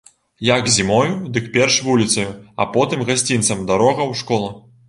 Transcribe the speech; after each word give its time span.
Як 0.47 0.69
зімою, 0.75 1.11
дык 1.35 1.51
перш 1.59 1.77
вуліцаю, 1.89 2.27
а 2.65 2.69
потым 2.75 3.07
гасцінцам 3.13 3.63
дарога 3.73 4.01
ў 4.11 4.25
школу. 4.25 4.53